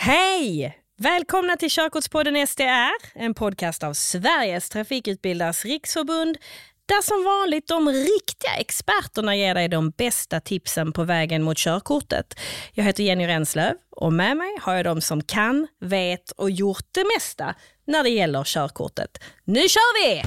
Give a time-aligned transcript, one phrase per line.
[0.00, 0.78] Hej!
[0.98, 6.38] Välkomna till Körkortspodden SDR, en podcast av Sveriges trafikutbildares riksförbund
[6.86, 12.34] där som vanligt de riktiga experterna ger dig de bästa tipsen på vägen mot körkortet.
[12.72, 16.86] Jag heter Jenny Renslöv och med mig har jag de som kan, vet och gjort
[16.92, 17.54] det mesta
[17.86, 19.18] när det gäller körkortet.
[19.44, 20.22] Nu kör vi!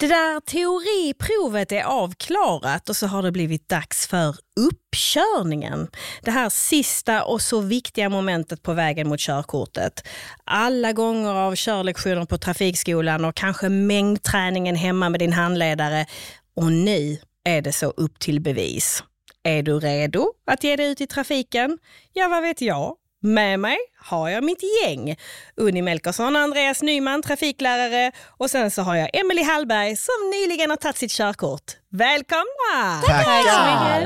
[0.00, 5.88] Det där teoriprovet är avklarat och så har det blivit dags för uppkörningen.
[6.22, 10.08] Det här sista och så viktiga momentet på vägen mot körkortet.
[10.44, 16.06] Alla gånger av körlektioner på trafikskolan och kanske mängdträningen hemma med din handledare.
[16.54, 19.04] Och nu är det så upp till bevis.
[19.42, 21.78] Är du redo att ge dig ut i trafiken?
[22.12, 22.96] Ja, vad vet jag?
[23.22, 25.16] Med mig har jag mitt gäng.
[25.56, 28.12] Unni Melkersson och Andreas Nyman, trafiklärare.
[28.38, 31.62] Och sen så har jag Emelie Hallberg som nyligen har tagit sitt körkort.
[31.90, 33.02] Välkomna!
[33.06, 34.02] Tackar!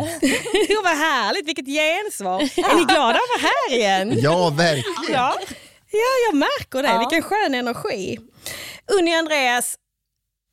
[0.82, 2.40] Vad härligt, vilket gensvar.
[2.40, 4.12] Är ni glada att vara här igen?
[4.22, 5.12] Ja, verkligen.
[5.20, 5.36] Ja,
[5.90, 6.88] ja jag märker det.
[6.88, 6.98] Ja.
[6.98, 8.18] Vilken skön energi.
[8.98, 9.76] Unni och Andreas,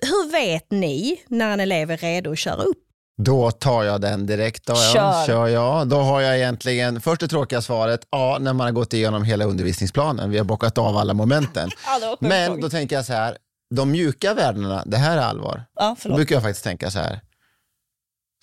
[0.02, 2.89] hur vet ni när en elev är redo att köra upp?
[3.22, 4.66] Då tar jag den direkt.
[4.66, 4.94] Då, ja.
[4.94, 5.26] Kör.
[5.26, 5.88] Kör jag.
[5.88, 9.46] Då har jag egentligen, först det tråkiga svaret, ja, när man har gått igenom hela
[9.46, 10.30] undervisningsplanen.
[10.30, 11.70] Vi har bockat av alla momenten.
[12.20, 13.38] Men då tänker jag så här,
[13.76, 15.64] de mjuka värdena, det här är allvar.
[15.76, 17.20] Ja, Då brukar jag faktiskt tänka så här,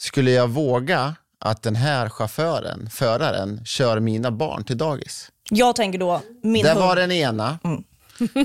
[0.01, 5.31] skulle jag våga att den här chauffören, föraren, kör mina barn till dagis?
[5.51, 7.59] Jag tänker då, min det var den ena.
[7.65, 7.85] Mm.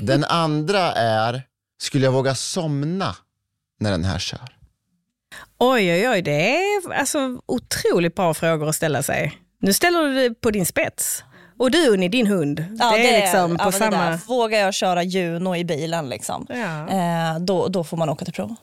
[0.06, 1.42] Den andra är,
[1.82, 3.16] skulle jag våga somna
[3.80, 4.61] när den här kör?
[5.64, 6.22] Oj, oj, oj.
[6.22, 9.38] Det är alltså otroligt bra frågor att ställa sig.
[9.60, 11.24] Nu ställer du det på din spets.
[11.58, 12.64] Och du Unni, din hund.
[12.78, 14.18] Ja, det är liksom ja, på det samma...
[14.26, 16.88] Vågar jag köra Juno i bilen, liksom, Ja.
[16.88, 18.54] eh, då, då får man åka till prov.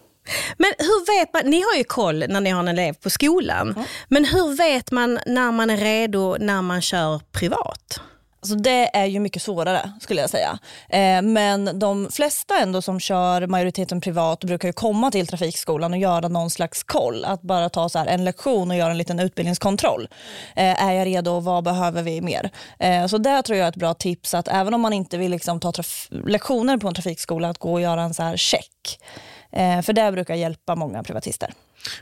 [0.57, 3.85] Men hur vet man, ni har ju koll när ni har en elev på skolan,
[4.07, 8.01] men hur vet man när man är redo när man kör privat?
[8.41, 10.59] Alltså det är ju mycket svårare skulle jag säga.
[10.89, 15.99] Eh, men de flesta ändå som kör majoriteten privat brukar ju komma till trafikskolan och
[15.99, 17.25] göra någon slags koll.
[17.25, 20.07] Att bara ta så här en lektion och göra en liten utbildningskontroll.
[20.55, 21.39] Eh, är jag redo?
[21.39, 22.49] Vad behöver vi mer?
[22.79, 25.31] Eh, så det tror jag är ett bra tips att även om man inte vill
[25.31, 25.73] liksom ta
[26.25, 28.99] lektioner på en trafikskola att gå och göra en så här check.
[29.51, 31.53] Eh, för det brukar hjälpa många privatister.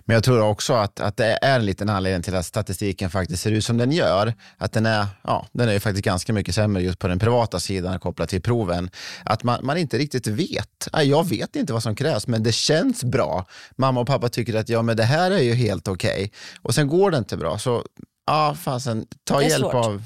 [0.06, 3.44] Men jag tror också att, att det är en liten anledning till att statistiken faktiskt
[3.44, 4.34] ser ut som den gör.
[4.58, 7.60] Att den är, ja, den är ju faktiskt ganska mycket sämre just på den privata
[7.60, 8.90] sidan kopplat till proven.
[9.24, 10.88] Att man, man inte riktigt vet.
[11.04, 13.46] Jag vet inte vad som krävs, men det känns bra.
[13.76, 16.32] Mamma och pappa tycker att ja, men det här är ju helt okej.
[16.62, 17.58] Och sen går det inte bra.
[17.58, 17.84] Så
[18.28, 19.74] ja, fasen, ta hjälp svårt.
[19.74, 20.04] av,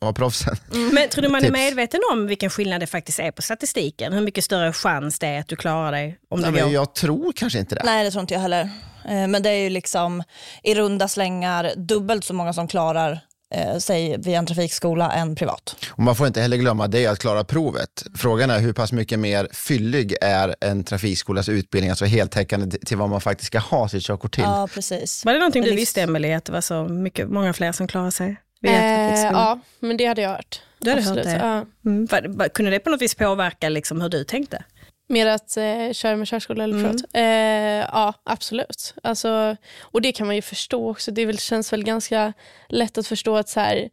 [0.00, 0.56] av proffsen.
[0.92, 4.12] Men tror du man är medveten om vilken skillnad det faktiskt är på statistiken?
[4.12, 6.72] Hur mycket större chans det är att du klarar dig om Ja, det men går?
[6.72, 7.82] jag tror kanske inte det.
[7.84, 8.60] Nej, det tror inte jag heller.
[9.08, 10.22] Eh, Men det är ju liksom
[10.62, 13.20] i runda slängar dubbelt så många som klarar
[13.54, 15.76] eh, sig via en trafikskola än privat.
[15.90, 18.04] Och man får inte heller glömma det att klara provet.
[18.16, 23.08] Frågan är hur pass mycket mer fyllig är en trafikskolas utbildning, alltså heltäckande till vad
[23.10, 24.44] man faktiskt ska ha sitt körkort till.
[24.44, 25.24] Ja, precis.
[25.24, 28.10] Var det någonting du visste Emelie, att det var så mycket, många fler som klarar
[28.10, 28.36] sig?
[28.64, 29.42] Eh, trafikskolan?
[29.42, 30.62] ja, men det hade jag hört.
[30.78, 31.32] Du hade hört det?
[31.32, 31.66] Ja.
[31.90, 32.08] Mm.
[32.54, 34.64] Kunde det på något vis påverka liksom hur du tänkte?
[35.08, 36.96] Mer att eh, köra med körskola eller Mm.
[37.12, 38.94] Eh, ja, absolut.
[39.02, 41.10] Alltså, och det kan man ju förstå också.
[41.10, 42.32] Det väl, känns väl ganska
[42.68, 43.90] lätt att förstå att så här,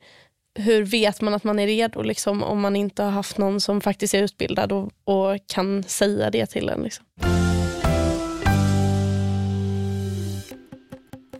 [0.60, 3.82] hur vet man att man är redo liksom, om man inte har haft någon som
[3.82, 6.82] faktiskt är utbildad och, och kan säga det till en.
[6.82, 7.06] Liksom.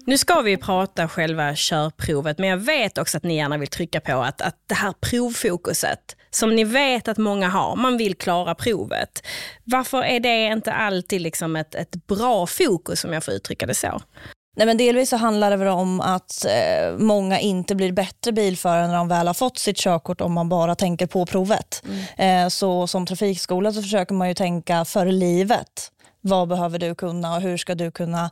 [0.08, 4.02] Nu ska vi prata själva körprovet, men jag vet också att ni gärna vill trycka
[4.02, 8.56] på att, att det här provfokuset, som ni vet att många har, man vill klara
[8.56, 9.28] provet.
[9.64, 13.74] Varför är det inte alltid liksom ett, ett bra fokus, om jag får uttrycka det
[13.74, 14.02] så?
[14.58, 18.88] Nej, men delvis så handlar det väl om att eh, många inte blir bättre bilförare
[18.88, 21.84] när de väl har fått sitt körkort om man bara tänker på provet.
[22.18, 25.92] Eh, så som trafikskola så försöker man ju tänka för livet.
[26.28, 28.30] Vad behöver du kunna och hur ska du kunna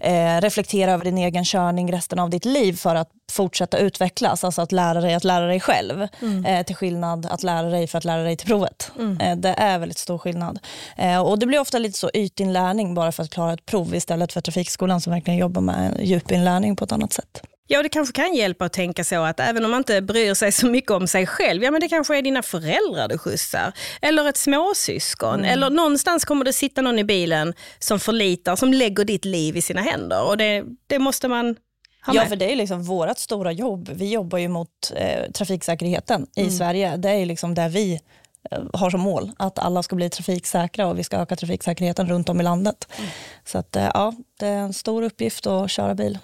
[0.00, 4.44] eh, reflektera över din egen körning resten av ditt liv för att fortsätta utvecklas.
[4.44, 6.08] Alltså att lära dig att lära dig själv.
[6.46, 8.92] Eh, till skillnad att lära dig för att lära dig till provet.
[9.20, 10.58] Eh, det är väldigt stor skillnad.
[10.96, 14.32] Eh, och Det blir ofta lite så ytinlärning bara för att klara ett prov istället
[14.32, 17.42] för trafikskolan som verkligen jobbar med djupinlärning på ett annat sätt.
[17.66, 20.52] Ja, det kanske kan hjälpa att tänka så att även om man inte bryr sig
[20.52, 23.72] så mycket om sig själv, ja men det kanske är dina föräldrar du skjutsar.
[24.02, 25.44] Eller ett småsyskon.
[25.44, 29.62] Eller någonstans kommer det sitta någon i bilen som förlitar, som lägger ditt liv i
[29.62, 30.22] sina händer.
[30.22, 31.56] Och det, det måste man
[32.06, 32.28] ha Ja, med.
[32.28, 33.90] för det är liksom vårt stora jobb.
[33.94, 36.96] Vi jobbar ju mot eh, trafiksäkerheten i Sverige.
[36.96, 38.00] Det är liksom där vi
[38.50, 42.28] eh, har som mål att alla ska bli trafiksäkra och vi ska öka trafiksäkerheten runt
[42.28, 42.88] om i landet.
[43.44, 46.18] Så att, eh, ja, det är en stor uppgift att köra bil.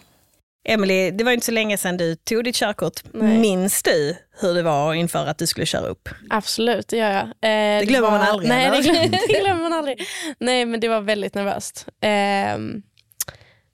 [0.69, 3.01] Emily, det var inte så länge sedan du tog ditt körkort.
[3.13, 3.39] Nej.
[3.39, 6.09] Minns du hur det var inför att du skulle köra upp?
[6.31, 7.23] Absolut, det gör jag.
[7.25, 10.01] Eh, det glömmer man aldrig, Nej, det glömmer, det glömmer man aldrig.
[10.39, 11.87] Nej, men det var väldigt nervöst.
[12.03, 12.83] Ehm,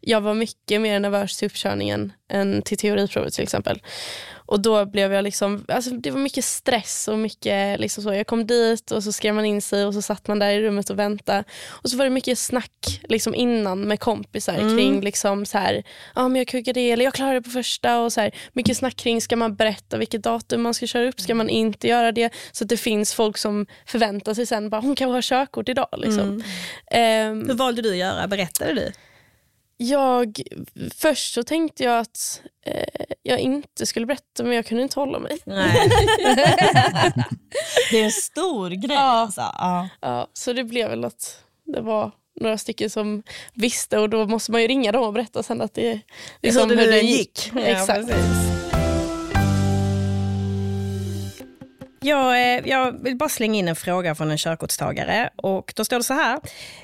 [0.06, 3.82] jag var mycket mer nervös till uppkörningen än till teoriprovet till exempel.
[4.46, 8.14] Och då blev jag liksom, alltså det var mycket stress och mycket liksom så.
[8.14, 10.62] Jag kom dit och så skrev man in sig och så satt man där i
[10.62, 11.44] rummet och väntade.
[11.68, 15.82] Och så var det mycket snack liksom innan med kompisar kring liksom så här,
[16.14, 18.76] ja men jag kuggade det eller jag klarade det på första och så här, mycket
[18.76, 22.12] snack kring ska man berätta vilket datum man ska köra upp, ska man inte göra
[22.12, 22.32] det?
[22.52, 25.88] Så att det finns folk som förväntar sig sen bara hon kan ha körkort idag
[25.96, 26.42] liksom.
[26.90, 28.26] Ehm, Hur valde du att göra?
[28.26, 28.92] Berättade du?
[29.76, 30.40] Jag,
[30.94, 35.18] först så tänkte jag att eh, jag inte skulle berätta men jag kunde inte hålla
[35.18, 35.38] mig.
[35.46, 35.88] Nej.
[37.90, 38.96] Det är en stor grej.
[38.96, 39.00] Ja.
[39.00, 39.40] Alltså.
[39.40, 39.88] Ja.
[40.00, 42.10] Ja, så det blev väl att det var
[42.40, 43.22] några stycken som
[43.54, 46.00] visste och då måste man ju ringa dem och berätta sen att det
[46.42, 47.18] liksom hur hur det det gick.
[47.18, 47.52] gick.
[47.54, 48.06] Ja, Exakt.
[48.06, 48.53] precis.
[52.04, 55.30] Jag, eh, jag vill bara slänga in en fråga från en körkortstagare.
[55.36, 56.40] Och då står det så här.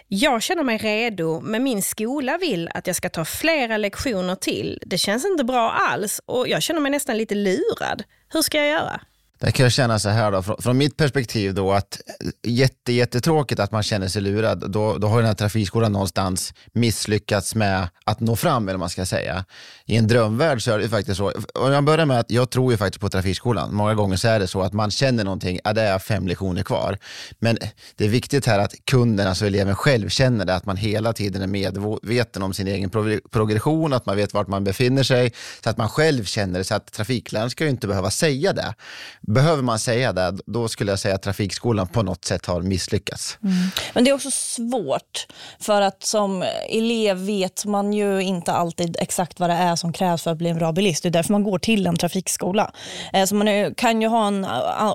[0.08, 4.78] Jag känner mig redo, men min skola vill att jag ska ta flera lektioner till.
[4.86, 8.02] Det känns inte bra alls och jag känner mig nästan lite lurad.
[8.32, 9.00] Hur ska jag göra?
[9.40, 13.60] Där kan jag känna så här då, från, mitt perspektiv då att eh, jätte, jättetråkigt
[13.60, 14.70] att man känner sig lurad.
[14.70, 18.90] Då, då har den här trafikskolan någonstans misslyckats med att nå fram, eller vad man
[18.90, 19.44] ska säga.
[19.90, 21.32] I en drömvärld så är det faktiskt så.
[21.54, 23.74] Om jag börjar med att jag tror ju faktiskt på trafikskolan.
[23.74, 26.62] Många gånger så är det så att man känner någonting, ja det är fem lektioner
[26.62, 26.98] kvar.
[27.38, 27.58] Men
[27.96, 31.42] det är viktigt här att kunden, alltså eleven själv känner det, att man hela tiden
[31.42, 32.90] är medveten om sin egen
[33.30, 35.32] progression, att man vet vart man befinner sig,
[35.64, 36.64] så att man själv känner det.
[36.64, 38.74] Så att trafikläraren ska ju inte behöva säga det.
[39.20, 43.38] Behöver man säga det, då skulle jag säga att trafikskolan på något sätt har misslyckats.
[43.42, 43.54] Mm.
[43.94, 45.26] Men det är också svårt
[45.60, 50.22] för att som elev vet man ju inte alltid exakt vad det är som krävs
[50.22, 51.02] för att bli en bra bilist.
[51.02, 52.72] Det är därför man går till en trafikskola.
[53.12, 54.46] Eh, så man kan ju ha en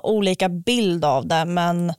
[0.02, 1.92] olika bild av det men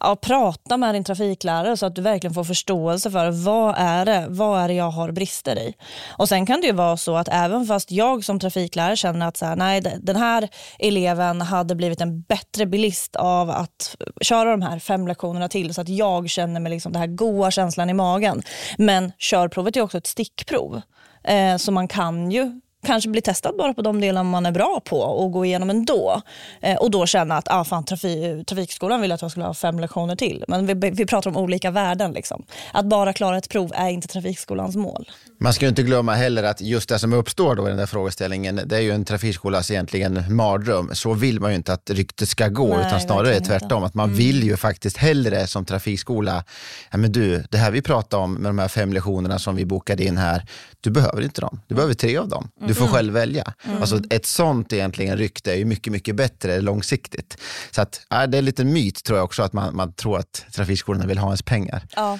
[0.00, 4.26] ja, prata med din trafiklärare så att du verkligen får förståelse för vad är det,
[4.28, 5.74] vad är det jag har brister i.
[6.08, 9.36] Och Sen kan det ju vara så att även fast jag som trafiklärare känner att
[9.36, 10.48] så här, nej, den här
[10.78, 15.74] eleven hade blivit en bättre bilist av att eh, köra de här fem lektionerna till
[15.74, 18.42] så att jag känner mig liksom den här goa känslan i magen.
[18.78, 20.82] Men körprovet är också ett stickprov.
[21.26, 24.80] Eh, så man kan ju kanske bli testad bara på de delar man är bra
[24.84, 26.22] på och gå igenom ändå.
[26.60, 29.80] Eh, och då känna att ah, fan, trafi, trafikskolan vill att jag skulle ha fem
[29.80, 30.44] lektioner till.
[30.48, 32.12] Men vi, vi pratar om olika värden.
[32.12, 32.44] Liksom.
[32.72, 35.10] Att bara klara ett prov är inte trafikskolans mål.
[35.38, 37.86] Man ska ju inte glömma heller att just det som uppstår då i den där
[37.86, 40.90] frågeställningen, det är ju en trafikskolas egentligen mardröm.
[40.92, 43.84] Så vill man ju inte att ryktet ska gå, Nej, utan snarare tvärtom.
[43.84, 46.44] Att man vill ju faktiskt hellre som trafikskola,
[46.90, 49.64] ja men du, det här vi pratar om med de här fem lektionerna som vi
[49.64, 50.46] bokade in här,
[50.80, 51.60] du behöver inte dem.
[51.66, 52.48] Du behöver tre av dem.
[52.66, 53.52] Du får själv välja.
[53.80, 57.38] Alltså ett sånt egentligen rykte är ju mycket, mycket bättre långsiktigt.
[57.70, 60.18] Så att, ja, det är en liten myt tror jag också, att man, man tror
[60.18, 61.82] att trafikskolorna vill ha ens pengar.
[61.96, 62.18] Ja.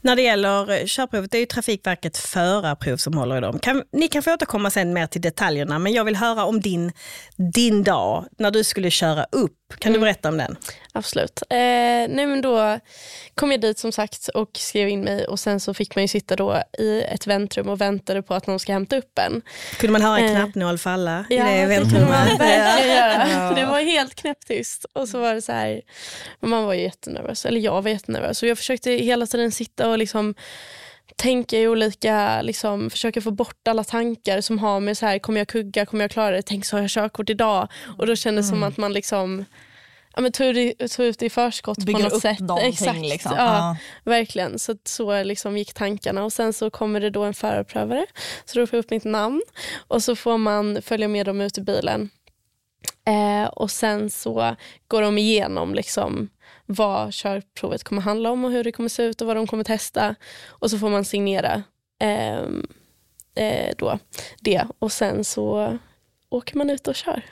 [0.00, 3.58] När det gäller eh, körprovet, det är ju Trafikverket förarprov som håller i dem.
[3.58, 6.92] Kan, ni kan få återkomma sen mer till detaljerna, men jag vill höra om din,
[7.54, 9.52] din dag när du skulle köra upp.
[9.78, 10.56] Kan du berätta om den?
[10.96, 11.42] Absolut.
[11.50, 11.56] Eh,
[12.08, 12.78] nej men då
[13.34, 16.08] kom jag dit som sagt och skrev in mig och sen så fick man ju
[16.08, 19.42] sitta då i ett väntrum och väntade på att någon ska hämta upp en.
[19.78, 22.28] Kunde man höra en Eh, knappnål falla i Ja, det väntrummet?
[22.40, 23.52] Ja.
[23.56, 24.86] Det var helt knäpptyst.
[24.92, 25.82] Och så var det så här,
[26.40, 28.42] man var ju jättenervös, eller jag var jättenervös.
[28.42, 30.34] Och jag försökte hela tiden sitta och liksom
[31.16, 35.40] tänka i olika, liksom, försöka få bort alla tankar som har med så här, kommer
[35.40, 37.68] jag kugga, kommer jag klara det, tänk så har jag körkort idag.
[37.98, 39.44] Och då kändes det som att man liksom
[40.16, 42.40] Ja, men det- tog ut det i förskott Bygger på något upp sätt.
[42.40, 42.98] någonting, Exakt.
[43.00, 43.32] liksom.
[43.36, 43.76] Ja, Ja.
[44.04, 44.58] Verkligen.
[44.58, 46.24] Så, så liksom gick tankarna.
[46.24, 48.06] Och Sen så kommer det då en förarprövare.
[48.44, 49.42] Så då får jag upp mitt namn.
[49.88, 52.10] Och så får man följa med dem ut i bilen.
[53.06, 54.56] Eh, och Sen så
[54.88, 56.28] går de igenom liksom
[56.66, 59.64] vad körprovet kommer handla om och hur det kommer se ut och vad de kommer
[59.64, 60.14] testa.
[60.46, 61.62] Och så får man signera
[62.00, 62.66] ehm,
[63.34, 63.98] eh, då
[64.40, 64.66] det.
[64.78, 65.78] Och sen så
[66.28, 67.22] åker man ut och kör.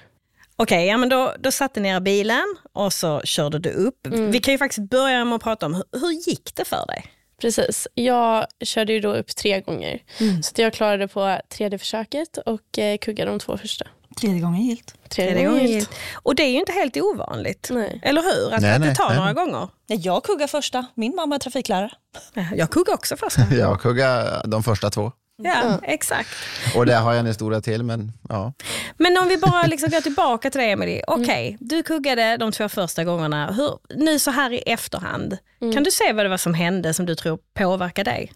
[0.57, 4.07] Okej, ja, men då, då satte ni er i bilen och så körde du upp.
[4.07, 4.31] Mm.
[4.31, 7.05] Vi kan ju faktiskt börja med att prata om hur, hur gick det för dig?
[7.41, 7.89] Precis.
[7.95, 10.03] Jag körde ju då upp tre gånger.
[10.43, 13.87] Så att jag klarade på tredje försöket och eh, kuggade de två första.
[14.21, 14.95] Tredje gången gilt.
[15.09, 15.91] Tredje, gången gillt.
[16.15, 17.69] Och det är ju inte helt ovanligt.
[17.73, 18.01] Nej.
[18.03, 18.55] Eller hur?
[18.55, 19.45] Att, Nej, att det tar nej, några nej.
[19.45, 19.69] gånger.
[19.87, 20.87] Nej, Jag kuggar första.
[20.95, 21.91] Min mamma är trafiklärare.
[22.35, 23.43] Ja, Jag kuggade också första.
[23.55, 25.13] Jag kugga de första två.
[25.43, 26.29] Ja, exakt.
[26.77, 28.53] Och där har jag en historia till, men ja.
[28.97, 31.01] Men om vi bara liksom går tillbaka till det Emily.
[31.07, 33.53] Okej, du kuggade de två första gångerna.
[33.53, 37.07] Hur, nu så här i efterhand, kan du se vad det var som hände som
[37.07, 38.33] du tror påverkade dig?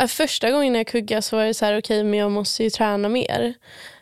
[0.00, 2.70] Äh, första gången jag kuggade så var det så här, okej men jag måste ju
[2.70, 3.54] träna mer.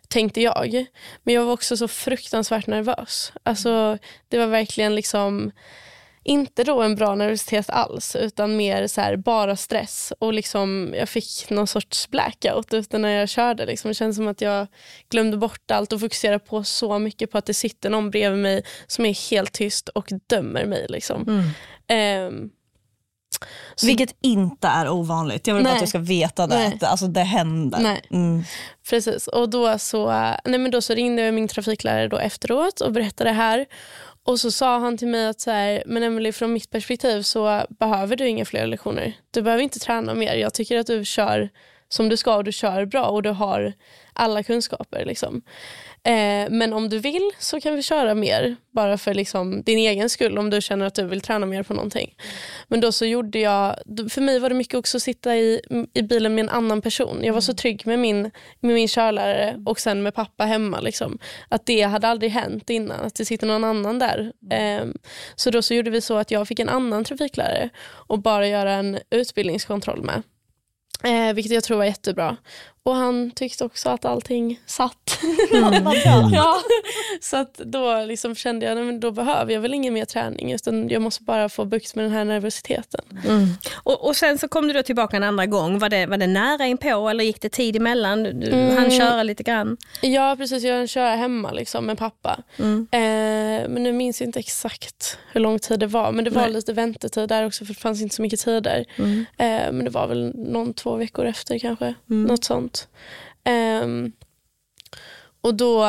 [0.09, 0.87] Tänkte jag.
[1.23, 3.33] Men jag var också så fruktansvärt nervös.
[3.43, 3.99] Alltså
[4.29, 5.51] det var verkligen liksom
[6.29, 10.13] inte då en bra nervositet alls utan mer så här, bara stress.
[10.19, 13.67] Och liksom, Jag fick någon sorts blackout utan när jag körde.
[13.67, 13.89] Liksom.
[13.89, 14.67] Det kändes som att jag
[15.09, 18.63] glömde bort allt och fokuserade på så mycket på att det sitter någon bredvid mig
[18.87, 20.87] som är helt tyst och dömer mig.
[20.89, 21.45] Liksom.
[21.89, 22.27] Mm.
[22.27, 22.51] Um,
[23.75, 25.47] så, Vilket inte är ovanligt.
[25.47, 26.67] Jag vill nej, bara att du ska veta det.
[26.67, 27.79] Att, alltså, det händer.
[27.79, 28.01] Nej.
[28.11, 28.45] Mm.
[28.91, 29.27] Precis.
[29.27, 30.11] Och då så,
[30.45, 33.67] nej men då så ringde jag min trafiklärare då efteråt och berättade det här.
[34.29, 37.67] Och så sa han till mig att så här, men Emily, från mitt perspektiv så
[37.69, 39.13] behöver du inga fler lektioner.
[39.31, 40.35] Du behöver inte träna mer.
[40.35, 41.49] Jag tycker att du kör
[41.89, 43.73] som du ska och du kör bra och du har
[44.13, 45.05] alla kunskaper.
[45.05, 45.43] Liksom.
[46.05, 50.11] Eh, men om du vill så kan vi köra mer, bara för liksom din egen
[50.11, 52.15] skull, om du känner att du vill träna mer på någonting.
[52.69, 53.77] Men då så gjorde jag,
[54.11, 55.61] för mig var det mycket också att sitta i,
[55.95, 57.21] i bilen med en annan person.
[57.23, 60.81] Jag var så trygg med min, med min körlärare och sen med pappa hemma.
[60.81, 61.19] Liksom.
[61.49, 64.33] Att det hade aldrig hänt innan, att det sitter någon annan där.
[64.51, 64.87] Eh,
[65.35, 68.73] så då så gjorde vi så att jag fick en annan trafiklärare och bara göra
[68.73, 70.23] en utbildningskontroll med.
[71.05, 72.37] Eh, vilket jag tror var jättebra.
[72.89, 75.19] Och han tyckte också att allting satt.
[75.53, 75.85] Mm.
[76.33, 76.61] ja,
[77.21, 80.89] så att då liksom kände jag att då behöver jag väl ingen mer träning utan
[80.89, 83.01] jag måste bara få bukt med den här nervositeten.
[83.25, 83.49] Mm.
[83.75, 85.79] Och, och, sen så kom du då tillbaka en andra gång.
[85.79, 88.23] Var det, var det nära inpå eller gick det tid emellan?
[88.23, 88.77] Du mm.
[88.77, 89.77] hann köra lite grann?
[90.01, 92.43] Ja precis, jag köra hemma liksom, med pappa.
[92.57, 92.87] Mm.
[92.91, 96.13] Eh, men nu minns jag inte exakt hur lång tid det var.
[96.13, 96.53] Men det var Nej.
[96.53, 98.85] lite väntetid där också för det fanns inte så mycket tider.
[98.97, 99.27] Mm.
[99.39, 101.95] Eh, men det var väl någon två veckor efter kanske.
[102.11, 102.25] Mm.
[102.25, 102.78] Något sånt.
[103.83, 104.13] Um,
[105.41, 105.81] och då,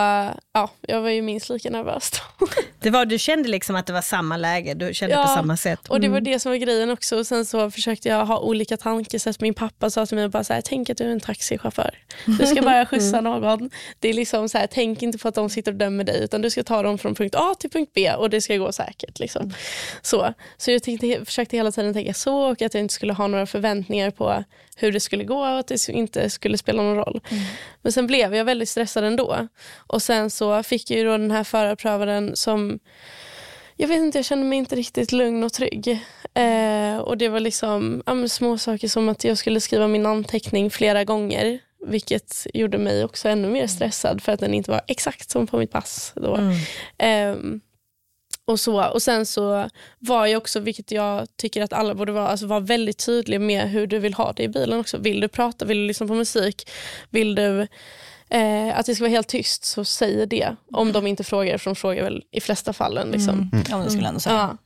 [0.54, 2.48] ja, jag var ju minst lika nervös då.
[2.82, 5.58] Det var, du kände liksom att det var samma läge, du kände ja, på samma
[5.58, 5.80] sätt?
[5.80, 5.92] Mm.
[5.92, 6.32] och det var mm.
[6.32, 7.18] det som var grejen också.
[7.20, 9.42] Och sen så försökte jag ha olika tankesätt.
[9.42, 11.98] Min pappa sa till mig bara så här, tänk att du är en taxichaufför.
[12.26, 13.24] Du ska bara skjutsa mm.
[13.24, 13.70] någon.
[14.00, 16.42] Det är liksom så här, tänk inte på att de sitter och dömer dig utan
[16.42, 19.20] du ska ta dem från punkt A till punkt B och det ska gå säkert.
[19.20, 19.42] Liksom.
[19.42, 19.54] Mm.
[20.02, 23.28] Så, så jag tänkte, försökte hela tiden tänka så och att jag inte skulle ha
[23.28, 24.44] några förväntningar på
[24.76, 27.22] hur det skulle gå och att det inte skulle spela någon roll.
[27.30, 27.44] Mm.
[27.82, 29.48] Men sen blev jag väldigt stressad ändå.
[29.78, 32.69] Och sen så fick jag ju då den här förarprövaren som
[33.82, 35.88] jag vet inte, jag kände mig inte riktigt lugn och trygg.
[36.34, 40.70] Eh, och det var liksom ja, små saker som att jag skulle skriva min anteckning
[40.70, 41.60] flera gånger.
[41.86, 45.58] Vilket gjorde mig också ännu mer stressad för att den inte var exakt som på
[45.58, 46.14] mitt pass.
[46.16, 46.36] Då.
[46.36, 46.56] Mm.
[46.98, 47.60] Eh,
[48.46, 48.86] och så.
[48.86, 52.60] Och Sen så var jag också, vilket jag tycker att alla borde vara, alltså var
[52.60, 54.98] väldigt tydlig med hur du vill ha det i bilen också.
[54.98, 56.70] Vill du prata, vill du lyssna på musik,
[57.10, 57.68] vill du
[58.30, 60.56] eh, att det ska vara helt tyst, så säg det.
[60.74, 63.12] Om de inte frågar, för de frågar väl i flesta fallen.
[63.12, 63.50] Liksom.
[63.54, 63.66] Mm.
[63.70, 64.36] Ja, det skulle jag ändå säga.
[64.36, 64.58] Ja.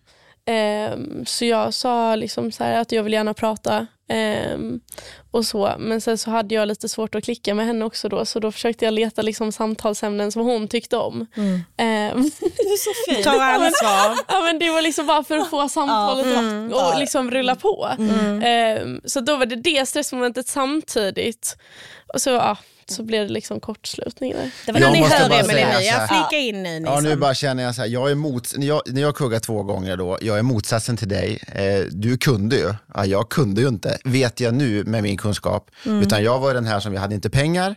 [0.46, 3.88] Um, så jag sa liksom så att jag vill gärna prata.
[4.54, 4.82] Um,
[5.32, 5.76] och så.
[5.80, 8.52] Men sen så hade jag lite svårt att klicka med henne också då så då
[8.52, 11.28] försökte jag leta liksom samtalsämnen som hon tyckte om.
[11.36, 11.54] Mm.
[11.54, 13.24] Um, du är så fin.
[13.24, 14.18] Ta ansvar.
[14.28, 16.74] ja, men det var liksom bara för att få samtalet mm.
[16.74, 17.90] och liksom rulla på.
[18.00, 19.02] Mm.
[19.06, 21.58] så då var det det stressmomentet samtidigt.
[22.14, 24.52] Och så, ja, så blev det liksom kortslutning där.
[24.66, 26.82] Det var när ni hör Emelie nu, jag flikar in nu.
[26.86, 29.40] Ja, nu bara känner jag så här, jag är mot, när, jag, när jag kuggar
[29.40, 31.40] två gånger då, jag är motsatsen till dig.
[31.48, 35.72] Eh, du kunde ju, ja, jag kunde ju inte, vet jag nu med min kunskap.
[35.86, 36.02] Mm.
[36.02, 37.76] Utan jag var den här som, vi hade inte pengar,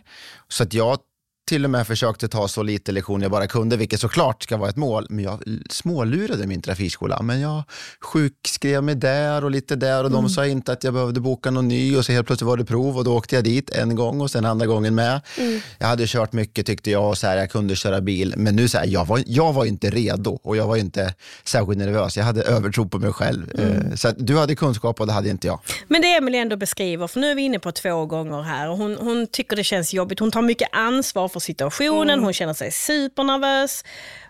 [0.49, 0.99] så att jag
[1.47, 4.69] till och med försökte ta så lite lektion jag bara kunde, vilket såklart ska vara
[4.69, 5.07] ett mål.
[5.09, 7.21] Men jag smålurade min trafikskola.
[7.21, 7.63] Men jag
[8.01, 10.21] sjukskrev mig där och lite där och mm.
[10.21, 12.65] de sa inte att jag behövde boka någon ny och så helt plötsligt var det
[12.65, 15.21] prov och då åkte jag dit en gång och sen andra gången med.
[15.37, 15.59] Mm.
[15.77, 18.33] Jag hade kört mycket tyckte jag och så här, jag kunde köra bil.
[18.37, 21.13] Men nu så här, jag var jag var inte redo och jag var inte
[21.43, 22.17] särskilt nervös.
[22.17, 23.51] Jag hade övertro på mig själv.
[23.57, 23.71] Mm.
[23.71, 25.59] Eh, så du hade kunskap och det hade inte jag.
[25.87, 28.77] Men det Emelie ändå beskriver, för nu är vi inne på två gånger här och
[28.77, 30.19] hon, hon tycker det känns jobbigt.
[30.19, 32.23] Hon tar mycket ansvar för situationen, mm.
[32.23, 33.83] hon känner sig supernervös.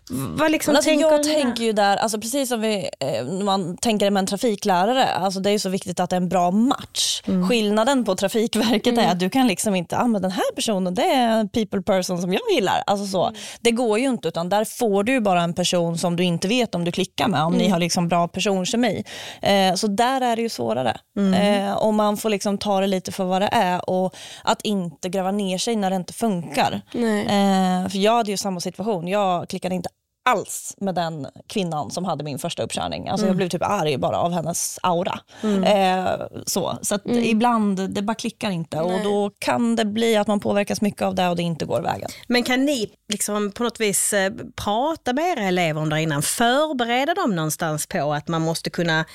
[0.10, 4.12] Vad liksom alltså, tänker jag tänker ju där, alltså precis som vi, eh, man tänker
[4.12, 7.22] med en trafiklärare, alltså det är så viktigt att det är en bra match.
[7.26, 7.50] Mm.
[7.50, 9.06] Skillnaden på Trafikverket mm.
[9.06, 11.82] är att du kan liksom inte, ah, men den här personen det är en people
[11.82, 12.84] person som jag gillar.
[12.86, 13.24] Alltså så.
[13.24, 13.36] Mm.
[13.62, 16.76] Det går ju inte utan där får du bara en person som du inte vet
[16.76, 17.72] om du klickar med, om ni mm.
[17.72, 19.04] har liksom bra personkemi.
[19.42, 20.98] Eh, så där är det ju svårare.
[21.18, 21.34] Mm.
[21.34, 25.10] Eh, och man får liksom ta det lite för vad det är och att inte
[25.10, 26.82] gräva ner sig när det inte funkar.
[26.94, 29.90] Eh, för jag hade ju samma situation, jag klickade inte
[30.28, 33.08] alls med den kvinnan som hade min första uppkörning.
[33.08, 33.30] Alltså mm.
[33.30, 35.20] Jag blev typ arg bara av hennes aura.
[35.44, 35.64] Mm.
[35.64, 37.24] Eh, så så mm.
[37.24, 38.96] ibland, det bara klickar inte Nej.
[38.96, 41.82] och då kan det bli att man påverkas mycket av det och det inte går
[41.82, 42.10] vägen.
[42.28, 46.22] Men kan ni liksom på något vis eh, prata med era elever om det innan?
[46.22, 49.06] Förbereda dem någonstans på att man måste kunna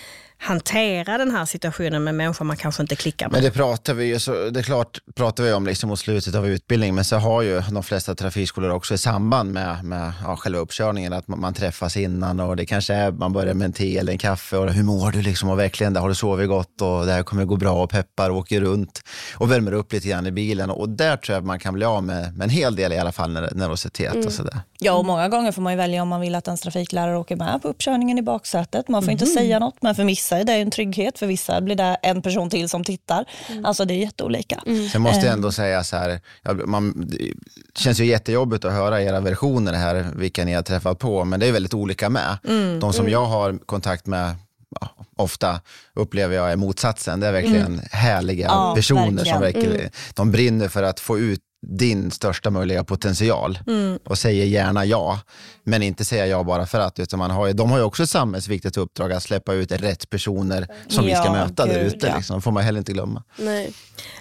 [0.42, 3.32] hantera den här situationen med människor man kanske inte klickar med.
[3.32, 6.34] Men det pratar vi ju, så, det är klart pratar vi om liksom mot slutet
[6.34, 10.37] av utbildningen, men så har ju de flesta trafikskolor också i samband med, med ja,
[10.37, 13.72] själva uppkörningen att man, man, träffas innan och det kanske är, man börjar med en
[13.72, 16.80] te eller en kaffe och hur mår du liksom och verkligen, har du sovit gott
[16.80, 19.02] och det här kommer gå bra och peppar och åker runt
[19.34, 22.04] och värmer upp lite grann i bilen och där tror jag man kan bli av
[22.04, 24.26] med, med en hel del i alla fall nervositet mm.
[24.26, 24.61] och sådär.
[24.84, 27.36] Ja, och många gånger får man ju välja om man vill att ens trafiklärare åker
[27.36, 28.88] med på uppkörningen i baksätet.
[28.88, 29.12] Man får mm.
[29.12, 31.18] inte säga något, men för vissa är det en trygghet.
[31.18, 33.24] För vissa blir det en person till som tittar.
[33.50, 33.64] Mm.
[33.64, 34.62] Alltså det är jätteolika.
[34.66, 34.88] Mm.
[34.88, 35.32] Sen måste jag eh.
[35.32, 36.20] ändå säga så här,
[36.66, 37.32] man, det
[37.78, 41.46] känns ju jättejobbigt att höra era versioner här, vilka ni har träffat på, men det
[41.46, 42.38] är väldigt olika med.
[42.48, 42.80] Mm.
[42.80, 43.12] De som mm.
[43.12, 44.34] jag har kontakt med
[44.80, 45.60] ja, ofta
[45.94, 47.20] upplever jag är motsatsen.
[47.20, 47.80] Det är verkligen mm.
[47.90, 49.26] härliga ja, personer verkligen.
[49.26, 49.90] som verkligen, mm.
[50.14, 53.99] de brinner för att få ut din största möjliga potential mm.
[54.04, 55.21] och säger gärna ja,
[55.64, 56.99] men inte säga ja bara för att.
[56.99, 60.11] Utan man har ju, de har ju också ett samhällsviktigt uppdrag att släppa ut rätt
[60.11, 62.07] personer som ja, vi ska möta gud, där ute.
[62.07, 62.16] Ja.
[62.16, 62.42] Liksom.
[62.42, 63.23] får man heller inte glömma.
[63.37, 63.73] Nej.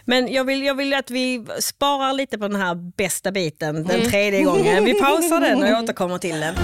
[0.05, 3.95] Men jag vill, jag vill att vi sparar lite på den här bästa biten den
[3.95, 4.09] mm.
[4.09, 4.85] tredje gången.
[4.85, 6.55] Vi pausar den och återkommer till den.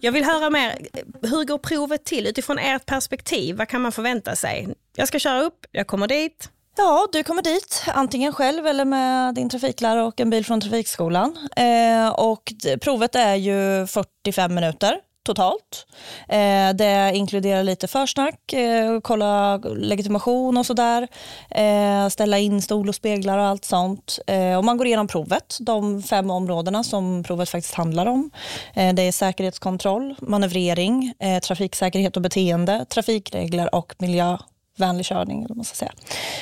[0.00, 0.78] Jag vill höra mer,
[1.22, 3.56] hur går provet till utifrån ert perspektiv?
[3.56, 4.68] Vad kan man förvänta sig?
[4.96, 9.34] Jag ska köra upp, jag kommer dit, Ja, du kommer dit antingen själv eller med
[9.34, 11.48] din trafiklärare och en bil från trafikskolan.
[11.56, 15.86] Eh, och provet är ju 45 minuter totalt.
[16.28, 21.08] Eh, det inkluderar lite försnack, eh, kolla legitimation och sådär.
[21.50, 24.18] Eh, ställa in stol och speglar och allt sånt.
[24.26, 28.30] Eh, och man går igenom provet, de fem områdena som provet faktiskt handlar om.
[28.74, 34.38] Eh, det är säkerhetskontroll, manövrering, eh, trafiksäkerhet och beteende, trafikregler och miljö
[34.76, 35.44] vänlig körning.
[35.44, 35.92] Eller man ska säga.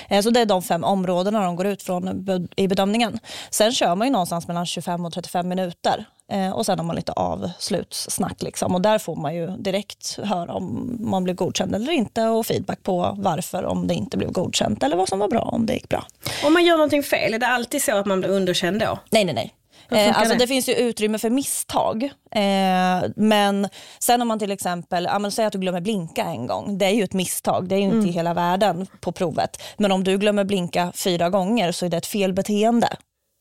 [0.08, 2.26] Eh, så det är de fem områdena de går ut från
[2.56, 3.18] i bedömningen.
[3.50, 6.96] Sen kör man ju någonstans mellan 25 och 35 minuter eh, och sen har man
[6.96, 8.42] lite avslutssnack.
[8.42, 8.74] Liksom.
[8.74, 12.82] Och där får man ju direkt höra om man blev godkänd eller inte och feedback
[12.82, 15.88] på varför om det inte blev godkänt eller vad som var bra om det gick
[15.88, 16.04] bra.
[16.44, 18.98] Om man gör någonting fel, är det alltid så att man blir underkänd då?
[19.10, 19.54] Nej, nej, nej.
[19.94, 20.38] Eh, alltså det?
[20.38, 20.46] det?
[20.46, 22.04] finns ju utrymme för misstag.
[22.34, 26.78] Eh, men sen om man till exempel, ja, säg att du glömmer blinka en gång.
[26.78, 28.08] Det är ju ett misstag, det är ju inte mm.
[28.08, 29.62] i hela världen på provet.
[29.76, 32.96] Men om du glömmer blinka fyra gånger så är det ett felbeteende.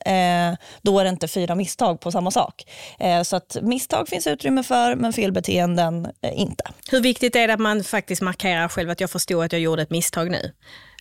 [0.05, 2.63] Eh, då är det inte fyra misstag på samma sak.
[2.99, 6.63] Eh, så att misstag finns utrymme för, men felbeteenden eh, inte.
[6.91, 9.81] Hur viktigt är det att man faktiskt markerar själv att jag förstår att jag gjorde
[9.81, 10.51] ett misstag nu?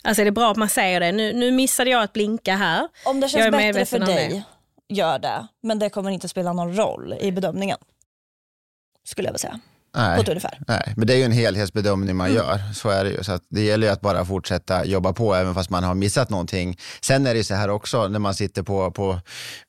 [0.05, 2.89] Alltså är det bra att man säger det, nu, nu missade jag att blinka här.
[3.05, 4.45] Om det känns bättre för dig
[4.95, 7.79] gör det, men det kommer inte spela någon roll i bedömningen.
[9.05, 9.61] Skulle jag vilja säga.
[9.95, 10.59] Nej, på ett ungefär.
[10.69, 12.37] nej, men det är ju en helhetsbedömning man mm.
[12.37, 12.61] gör.
[12.75, 13.25] Så är det ju.
[13.25, 16.79] Så det gäller ju att bara fortsätta jobba på även fast man har missat någonting.
[17.01, 19.21] Sen är det ju så här också när man sitter på, på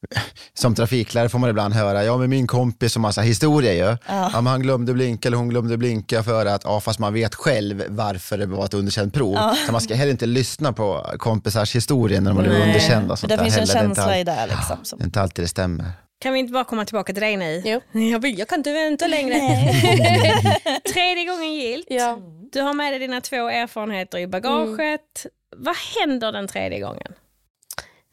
[0.53, 3.79] som trafiklärare får man ibland höra, ja men min kompis och massa historia ju.
[3.79, 3.97] Ja.
[4.07, 7.36] ja men han glömde blinka eller hon glömde blinka för att, ja fast man vet
[7.36, 9.33] själv varför det var ett underkänt prov.
[9.33, 9.55] Ja.
[9.65, 13.15] Så man ska heller inte lyssna på kompisars historia när de blir underkända.
[13.21, 14.45] Det finns en känsla det i det.
[14.49, 14.99] Liksom, som...
[14.99, 15.86] Det är inte alltid det stämmer.
[16.23, 17.62] Kan vi inte bara komma tillbaka till dig nu?
[17.65, 17.81] Jo.
[18.12, 19.36] Jag, vill, jag kan inte vänta längre.
[20.93, 21.88] Tredje gången gilt.
[21.89, 22.19] Ja.
[22.51, 25.25] Du har med dig dina två erfarenheter i bagaget.
[25.25, 25.63] Mm.
[25.65, 27.13] Vad händer den tredje gången?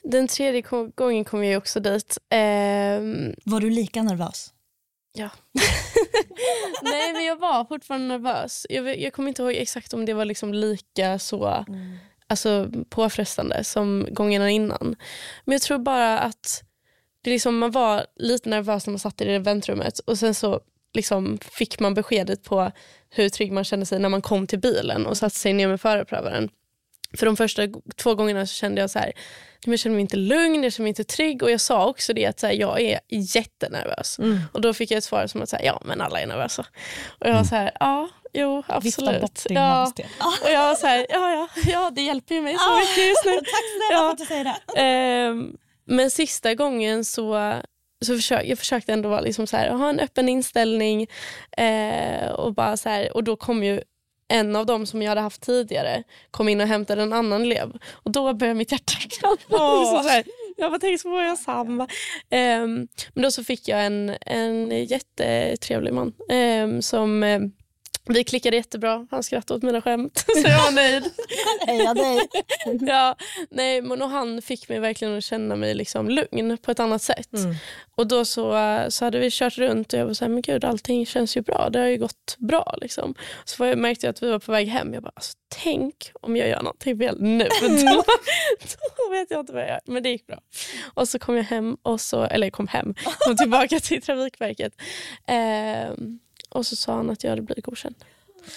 [0.03, 0.63] Den tredje
[0.95, 2.19] gången kom jag också dit.
[2.35, 3.35] Um...
[3.45, 4.53] Var du lika nervös?
[5.13, 5.29] Ja.
[6.83, 8.67] Nej men jag var fortfarande nervös.
[8.69, 11.97] Jag, jag kommer inte ihåg exakt om det var liksom lika så mm.
[12.27, 14.97] alltså, påfrestande som gångerna innan.
[15.45, 16.70] Men jag tror bara att
[17.23, 20.61] det liksom, man var lite nervös när man satt i det väntrummet och sen så
[20.95, 22.71] liksom fick man beskedet på
[23.11, 25.81] hur trygg man kände sig när man kom till bilen och satte sig ner med
[25.81, 26.49] förarprövaren.
[27.17, 27.63] För de första
[27.97, 29.13] två gångerna så kände jag så här,
[29.65, 32.27] jag kände mig inte lugn, jag kände mig inte trygg och jag sa också det
[32.27, 34.19] att så här, jag är jättenervös.
[34.19, 34.39] Mm.
[34.53, 36.67] Och då fick jag ett svar som att så här, ja men alla är nervösa.
[37.09, 39.47] Och jag var så här, ja Jo, absolut.
[39.49, 39.93] Ja.
[40.45, 43.25] Och jag var så här, ja, ja, ja, det hjälper ju mig så mycket just
[43.25, 43.33] nu.
[43.37, 43.99] Tack snälla ja.
[43.99, 45.29] för att du säger det.
[45.29, 45.57] Um,
[45.91, 47.55] men sista gången så,
[48.01, 51.07] så försök, jag försökte ändå vara liksom så här, ha en öppen inställning.
[51.57, 53.83] Eh, och, bara så här, och då kom ju
[54.29, 57.73] en av dem som jag hade haft tidigare kom in och hämtade en annan elev.
[57.93, 58.93] Och då började mitt hjärta
[59.49, 60.23] oh.
[60.57, 61.83] Jag bara tänkte på jag samma.
[62.31, 67.53] Um, men då så fick jag en, en jättetrevlig man um, som um,
[68.05, 71.11] vi klickade jättebra, han skrattade åt mina skämt så jag var nöjd.
[71.67, 72.29] Heja dig!
[72.89, 73.17] ja,
[73.51, 77.03] nej, men och han fick mig verkligen att känna mig liksom lugn på ett annat
[77.03, 77.33] sätt.
[77.33, 77.55] Mm.
[77.97, 78.53] Och då så,
[78.89, 81.41] så hade vi kört runt och jag var så här, men gud allting känns ju
[81.41, 82.75] bra, det har ju gått bra.
[82.81, 83.15] Liksom.
[83.45, 85.33] Så jag märkte jag att vi var på väg hem, jag bara, alltså,
[85.63, 87.49] tänk om jag gör någonting fel nu.
[87.61, 88.05] Då,
[88.97, 89.81] då vet jag inte vad jag gör.
[89.85, 90.41] Men det gick bra.
[90.95, 94.73] Och så kom jag hem, och så, eller kom hem, kom tillbaka till Trafikverket.
[95.27, 95.95] Eh,
[96.51, 97.95] och så sa han att jag hade blivit godkänd.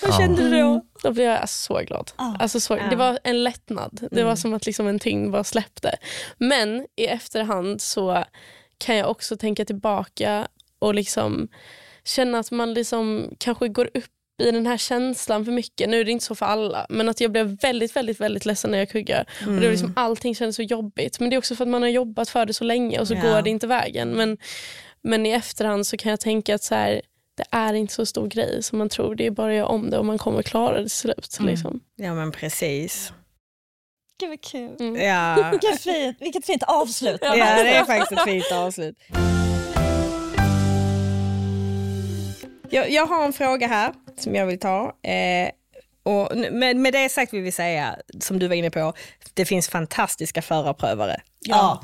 [0.02, 0.86] Vad kände du då?
[1.04, 2.12] Då blev jag så glad.
[2.16, 2.76] Alltså så.
[2.76, 4.08] Det var en lättnad.
[4.12, 5.96] Det var som att liksom en tyngd bara släppte.
[6.38, 8.24] Men i efterhand så
[8.78, 10.48] kan jag också tänka tillbaka
[10.80, 11.48] och liksom
[12.04, 14.06] känna att man liksom kanske går upp
[14.44, 15.90] i den här känslan för mycket.
[15.90, 18.72] Nu är det inte så för alla, men att jag blev väldigt väldigt, väldigt ledsen
[18.72, 19.26] när jag kuggade.
[19.46, 21.20] Och det var liksom, allting kändes så jobbigt.
[21.20, 23.14] Men det är också för att man har jobbat för det så länge och så
[23.14, 23.22] Ja.
[23.22, 24.10] går det inte vägen.
[24.10, 24.38] Men,
[25.02, 27.02] men i efterhand så kan jag tänka att så här,
[27.36, 29.16] det är inte så stor grej som man tror.
[29.16, 31.38] Det är bara att göra om det och man kommer klara det till slut.
[31.40, 31.80] Liksom.
[31.96, 33.14] Ja men precis.
[34.20, 34.76] Gud vad kul.
[34.80, 35.02] Mm.
[35.02, 35.50] Ja.
[35.52, 37.20] Vilket fint, vilket fint avslut.
[37.22, 38.98] ja, det är faktiskt ett fint avslut.
[42.70, 44.96] Jag, jag har en fråga här som jag vill ta.
[45.02, 45.50] Eh,
[46.04, 48.94] och med, med det sagt vill vi säga, som du var inne på,
[49.34, 51.22] det finns fantastiska förarprövare.
[51.46, 51.82] Ja.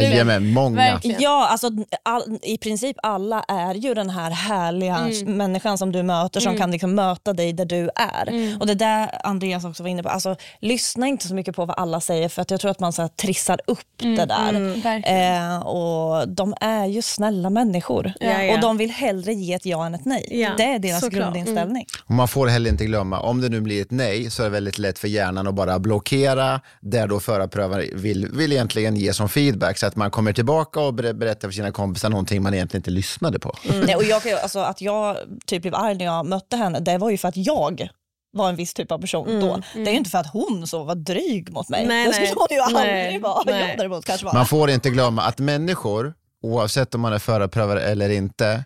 [0.00, 0.76] Jajamän, många.
[0.76, 1.20] Verkligen.
[1.22, 1.70] Ja, alltså
[2.02, 6.70] all, i princip alla är ju den här härliga människan som du möter som kan
[6.70, 8.56] liksom möta dig där du är.
[8.60, 11.78] Och det där Andreas också var inne på, alltså, lyssna inte så mycket på vad
[11.78, 14.82] alla säger för att jag tror att man så här, trissar upp det där.
[14.82, 15.52] verkligen.
[15.52, 18.54] Eh, och de är ju snälla människor Ja, ja.
[18.54, 20.26] och de vill hellre ge ett ja än ett nej.
[20.30, 21.22] Ja, det är deras såklart.
[21.22, 21.86] grundinställning.
[22.04, 24.50] Och man får heller inte glömma, om det nu blir ett nej så är det
[24.50, 29.28] väldigt lätt för hjärnan att bara blockera där då förarprövaren vill, vill egentligen ge som
[29.28, 32.80] feedback så att man kommer tillbaka och ber- berättar för sina kompisar någonting man egentligen
[32.80, 33.54] inte lyssnade på.
[33.86, 37.10] Nej, och jag, alltså, att jag typ blev arg när jag mötte henne, det var
[37.10, 37.88] ju för att jag
[38.32, 39.62] var en viss typ av person då.
[39.74, 41.86] Det är ju inte för att hon så var dryg mot mig.
[41.86, 42.34] Nej, det skulle nej.
[42.36, 43.42] hon ju Nej, aldrig vara.
[43.46, 43.68] nej.
[43.68, 44.32] Jag däremot kanske var.
[44.32, 48.64] Man får inte glömma att människor, oavsett om man är förarprövare eller inte,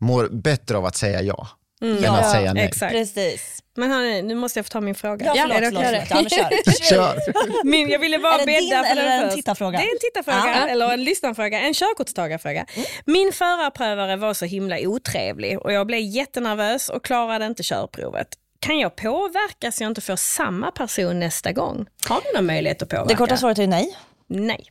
[0.00, 1.48] mår bättre av att säga ja
[1.82, 2.64] än Ja, att säga nej.
[2.64, 2.92] Exakt.
[2.92, 3.58] Precis.
[3.76, 5.26] Men hörni, nu måste jag få ta min fråga.
[5.26, 6.06] Ja, förlåt, är det förlåt, okej?
[6.08, 6.32] förlåt.
[6.32, 6.84] Ja, men kör.
[6.90, 7.64] Kör!
[7.64, 9.36] Min, jag ville bara Är det bädda din för eller den en först.
[9.36, 9.78] tittarfråga?
[9.78, 10.68] Det är en tittarfråga, Ja.
[10.68, 12.66] eller en lyssnarfråga, en körkortstagarfråga.
[13.04, 18.28] Min förarprövare var så himla otrevlig och jag blev jättenervös och klarade inte körprovet.
[18.60, 21.86] Kan jag påverka så jag inte får samma person nästa gång?
[22.08, 23.08] Har du någon möjlighet att påverka?
[23.08, 23.96] Det korta svaret är nej.
[24.26, 24.70] Nej.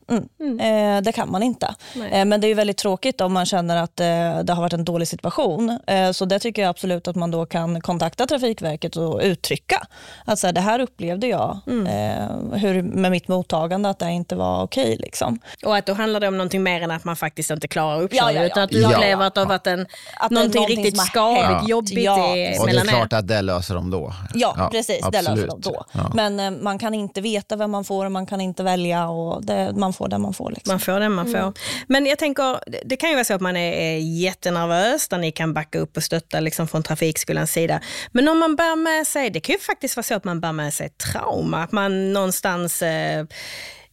[0.59, 1.75] Eh, det kan man inte.
[2.11, 4.05] Eh, men det är ju väldigt tråkigt om man känner att eh,
[4.43, 5.79] det har varit en dålig situation.
[5.87, 9.87] Eh, så det tycker jag absolut att man då kan kontakta Trafikverket och uttrycka
[10.25, 14.35] att så här, det här upplevde jag eh, hur, med mitt mottagande att det inte
[14.35, 14.97] var okej.
[14.99, 15.39] liksom.
[15.65, 18.35] Och att då handlar det om någonting mer än att man faktiskt inte klarar uppkörningen
[18.35, 18.45] Ja, ja, ja.
[18.45, 19.87] utan att du upplever att det har varit en,
[20.19, 22.89] Att någonting någonting riktigt skadligt, jobbigt Ja, i, Och det är er.
[22.89, 24.13] klart att det löser de då.
[24.33, 25.05] Ja, precis.
[25.11, 25.49] Det löser absolut.
[25.63, 25.85] de då.
[25.91, 26.11] Ja.
[26.13, 29.09] Men eh, man kan inte veta vem man får och man kan inte välja.
[29.09, 30.51] och det, Man får den man får.
[30.51, 30.71] Liksom.
[30.73, 31.53] Man får den man får.
[31.87, 35.31] Men jag tänker, det- det kan ju vara så att man är, jättenervös, där ni
[35.31, 37.81] kan backa upp och stötta liksom från trafikskolans sida.
[38.11, 40.51] Men om man bär med sig, det kan ju faktiskt vara så att man bär
[40.51, 43.25] med sig trauma, att man någonstans eh,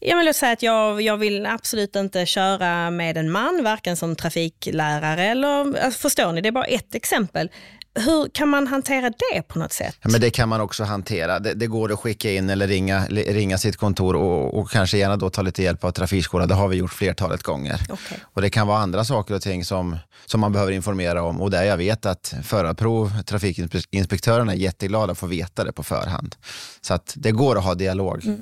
[0.01, 4.17] jag vill säga att jag, jag vill absolut inte köra med en man, varken som
[4.17, 7.51] trafiklärare eller, alltså förstår ni, det är bara ett exempel.
[7.99, 9.97] Hur kan man hantera det på något sätt?
[10.03, 11.39] Ja, men det kan man också hantera.
[11.39, 15.17] Det, det går att skicka in eller ringa, ringa sitt kontor och, och kanske gärna
[15.17, 16.49] då ta lite hjälp av trafikskolan.
[16.49, 17.81] Det har vi gjort flertalet gånger.
[17.91, 18.19] Okej.
[18.35, 21.51] Och Det kan vara andra saker och ting som, som man behöver informera om och
[21.51, 26.37] där jag vet att förarprov, trafikinspektörerna är jätteglada att få veta det på förhand.
[26.81, 28.35] Så att det går att ha dialog eh,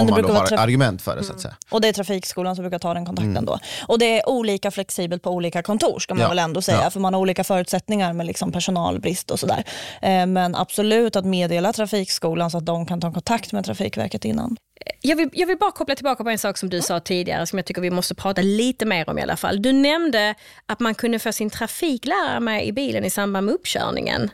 [0.00, 1.24] om man då har traf- argument för det.
[1.24, 1.56] så att säga.
[1.70, 3.44] Och det är Trafikskolan som brukar ta den kontakten Mm.
[3.44, 3.58] då.
[3.88, 6.80] Och det är olika flexibelt på olika kontor ska man Ja, väl ändå säga.
[6.82, 6.90] ja.
[6.90, 8.52] För man har olika förutsättningar med liksom
[9.04, 9.64] personalbrist och sådär.
[10.02, 14.56] Eh, men absolut att meddela Trafikskolan så att de kan ta kontakt med Trafikverket innan.
[15.00, 17.58] Jag vill, jag vill bara koppla tillbaka på en sak som du sa tidigare som
[17.58, 19.62] jag tycker vi måste prata lite mer om i alla fall.
[19.62, 20.34] Du nämnde
[20.66, 24.30] att man kunde få sin trafiklärare med i bilen i samband med uppkörningen.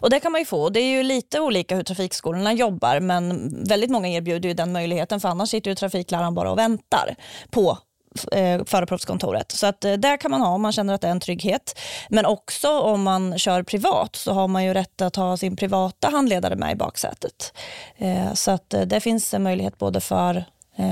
[0.00, 0.68] Och det kan man ju få.
[0.68, 5.20] Det är ju lite olika hur trafikskolorna jobbar men väldigt många erbjuder ju den möjligheten
[5.20, 7.16] för annars sitter ju trafikläraren bara och väntar
[7.50, 7.78] på
[8.32, 9.52] eh, förarprovskontoret.
[9.52, 11.78] Så att eh, där kan man ha om man känner att det är en trygghet.
[12.08, 16.08] Men också om man kör privat så har man ju rätt att ha sin privata
[16.10, 17.52] handledare med i baksätet.
[17.96, 20.44] Eh, så att eh, det finns en möjlighet både för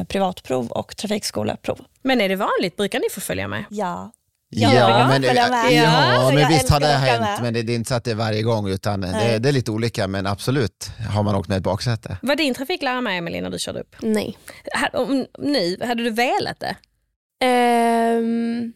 [0.08, 1.78] privatprov och trafikskoleprov.
[2.02, 2.76] Men är det vanligt?
[2.76, 3.64] Brukar ni få följa med?
[3.70, 4.10] Ja.
[4.56, 7.42] Ja, Ja, men, ja, Ja, men visst har det hänt, med.
[7.42, 9.52] men det, det är inte så att det är varje gång, utan det, det är
[9.52, 12.16] lite olika, men absolut har man åkt med ett baksäte.
[12.22, 13.96] Var din trafiklärare med Emelie när du körde upp?
[14.00, 14.38] Nej.
[14.74, 16.76] Ha- om- Nu, hade du velat det?
[17.40, 18.72] Ehm,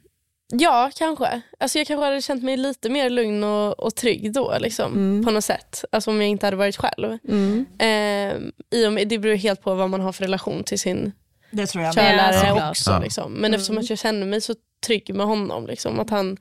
[0.53, 1.41] ja, kanske.
[1.61, 4.57] Alltså jag kanske hade känt mig lite mer lugn och, och trygg då.
[4.61, 5.85] Liksom, På något sätt.
[5.93, 7.19] Alltså om jag inte hade varit själv.
[7.79, 11.13] Ehm, i och med, det beror helt på vad man har för relation till sin
[11.51, 11.91] Det tror jag.
[11.91, 12.71] Ja, körlärare såklart.
[12.71, 12.91] också.
[12.91, 12.99] Ja.
[12.99, 13.33] Liksom.
[13.33, 14.55] Men eftersom att jag kände mig så
[14.87, 16.37] trygg med honom, liksom, att han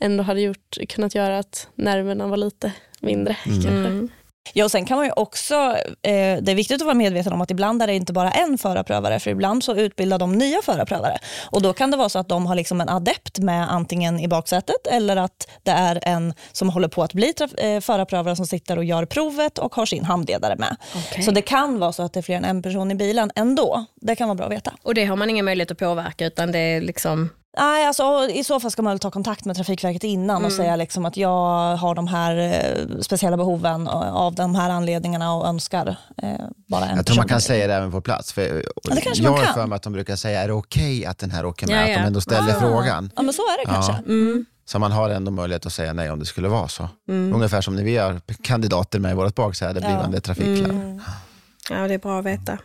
[0.00, 3.36] ändå hade gjort, kunnat göra att nerverna var lite mindre.
[3.44, 4.08] Kanske.
[4.52, 5.54] Ja, och sen kan man ju också,
[6.02, 8.58] eh, det är viktigt att vara medveten om att ibland är det inte bara en
[8.58, 11.18] förarprövare, för ibland så utbildar de nya förarprövare.
[11.50, 14.28] Och då kan det vara så att de har liksom en adept med antingen i
[14.28, 18.46] baksätet eller att det är en som håller på att bli traf- eh, förarprövare som
[18.46, 20.76] sitter och gör provet och har sin handledare med.
[20.96, 21.22] Okej.
[21.22, 23.84] Så det kan vara så att det är fler än en person i bilen ändå.
[24.00, 24.72] Det kan vara bra att veta.
[24.82, 27.30] Och det har man ingen möjlighet att påverka utan det är liksom...
[27.58, 30.76] Nej, alltså, I så fall ska man väl ta kontakt med Trafikverket innan och säga
[30.76, 35.46] liksom att jag har de här eh, speciella behoven eh, av de här anledningarna och
[35.46, 36.30] önskar eh,
[36.68, 38.32] bara en Jag tror man kan säga det även på plats.
[38.32, 38.42] För
[38.94, 41.18] det kanske jag man har för mig att de brukar säga, är det okej att
[41.18, 41.76] den här åker med?
[41.76, 42.06] Ja, Att de ja.
[42.06, 42.60] ändå ställer Ah.
[42.60, 43.10] frågan.
[43.16, 43.92] Ja, men så är det kanske.
[43.92, 44.44] Mm.
[44.64, 46.88] Så man har ändå möjlighet att säga nej om det skulle vara så.
[47.08, 51.00] Ungefär som när vi har kandidater med i vårt baksäte, blivande trafiklärare.
[51.70, 52.58] Ja, det är bra att veta.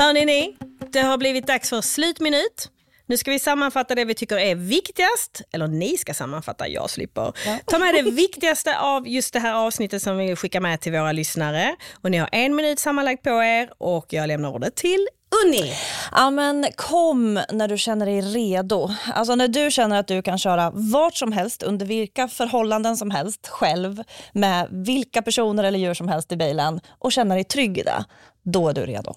[0.00, 0.56] Hörni ni,
[0.92, 2.70] det har blivit dags för slutminut.
[3.06, 5.42] Nu ska vi sammanfatta det vi tycker är viktigast.
[5.52, 7.32] Eller ni ska sammanfatta, jag slipper.
[7.66, 10.92] Ta med det viktigaste av just det här avsnittet som vi vill skicka med till
[10.92, 11.76] våra lyssnare.
[12.02, 15.06] Och ni har en minut sammanlagt på er och jag lämnar ordet till
[15.44, 15.72] Unni.
[16.12, 18.90] Ja, men kom när du känner dig redo.
[19.14, 23.10] Alltså när du känner att du kan köra vart som helst, under vilka förhållanden som
[23.10, 27.78] helst, själv, med vilka personer eller djur som helst i bilen och känner dig trygg
[27.78, 28.04] i det,
[28.44, 29.14] då är du redo.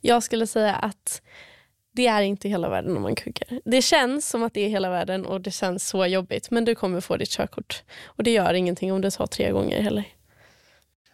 [0.00, 1.22] Jag skulle säga att
[1.92, 3.60] det är inte hela världen om man kuggar.
[3.64, 6.50] Det känns som att det är hela världen och det känns så jobbigt.
[6.50, 7.82] Men du kommer få ditt körkort.
[8.04, 10.04] Och det gör ingenting om det tar tre gånger heller.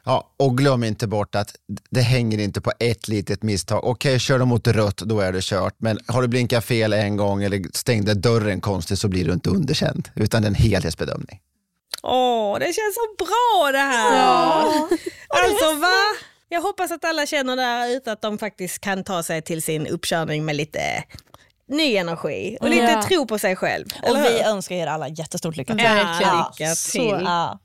[0.04, 1.54] Ja, och glöm inte bort att
[1.90, 3.84] det hänger inte på ett litet misstag.
[3.84, 5.74] Okej, kör du mot rött, då är det kört.
[5.78, 9.50] Men har du blinkat fel en gång eller stängde dörren konstigt så blir du inte
[9.50, 10.08] underkänd.
[10.14, 11.40] Utan det är en helhetsbedömning.
[12.02, 14.64] Åh, det känns så bra det här.
[15.28, 15.96] Alltså va?
[16.52, 19.86] Jag hoppas att alla känner där ute att de faktiskt kan ta sig till sin
[19.86, 20.80] uppkörning med lite
[21.68, 23.02] ny energi och lite Ja.
[23.02, 23.86] tro på sig själv.
[24.02, 25.84] Och vi önskar er alla jättestort lycka till.
[25.84, 27.20] Ja, lycka till.
[27.24, 27.58] ja.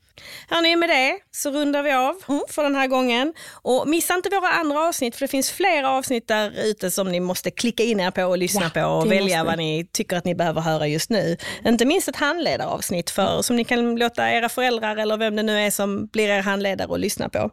[0.48, 2.14] Hörni, med det så rundar vi av
[2.48, 3.34] för den här gången.
[3.62, 7.20] Och missa inte våra andra avsnitt för det finns flera avsnitt där ute som ni
[7.20, 10.24] måste klicka in er på och lyssna Ja, på och välja vad ni tycker att
[10.24, 11.36] ni behöver höra just nu.
[11.64, 15.58] Inte minst ett handledaravsnitt för, som ni kan låta era föräldrar eller vem det nu
[15.60, 17.50] är som blir er handledare och lyssna på.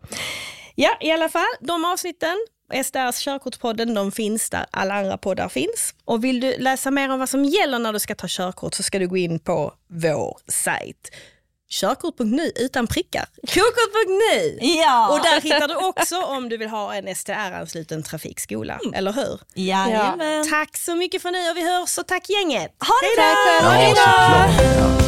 [0.75, 2.35] Ja, i alla fall, de avsnitten,
[2.83, 5.93] SDRs körkortspodden, de finns där alla andra poddar finns.
[6.05, 8.83] Och vill du läsa mer om vad som gäller när du ska ta körkort så
[8.83, 11.11] ska du gå in på vår sajt.
[11.69, 13.25] Körkort.nu utan prickar.
[13.47, 14.57] Kokort.nu!
[14.61, 15.09] Ja.
[15.09, 19.39] Och där hittar du också om du vill ha en STR-ansluten trafikskola, eller hur?
[19.55, 20.49] Jajamän.
[20.49, 22.75] Tack så mycket för nu och vi hörs och tack gänget!
[22.79, 23.21] Ha det!
[23.21, 24.97] Ja, såklart.
[24.99, 25.04] Ja.